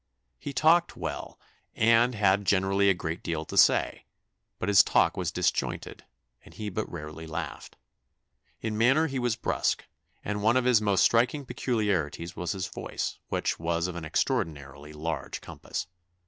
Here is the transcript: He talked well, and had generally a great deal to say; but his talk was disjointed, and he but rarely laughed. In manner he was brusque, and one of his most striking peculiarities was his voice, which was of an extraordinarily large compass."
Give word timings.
He 0.39 0.51
talked 0.51 0.97
well, 0.97 1.39
and 1.75 2.15
had 2.15 2.43
generally 2.43 2.89
a 2.89 2.95
great 2.95 3.21
deal 3.21 3.45
to 3.45 3.55
say; 3.55 4.05
but 4.57 4.67
his 4.67 4.83
talk 4.83 5.15
was 5.15 5.31
disjointed, 5.31 6.05
and 6.43 6.55
he 6.55 6.69
but 6.71 6.91
rarely 6.91 7.27
laughed. 7.27 7.75
In 8.61 8.79
manner 8.79 9.05
he 9.05 9.19
was 9.19 9.35
brusque, 9.35 9.85
and 10.25 10.41
one 10.41 10.57
of 10.57 10.65
his 10.65 10.81
most 10.81 11.03
striking 11.03 11.45
peculiarities 11.45 12.35
was 12.35 12.53
his 12.53 12.65
voice, 12.67 13.19
which 13.27 13.59
was 13.59 13.85
of 13.85 13.95
an 13.95 14.03
extraordinarily 14.03 14.91
large 14.91 15.39
compass." 15.39 15.85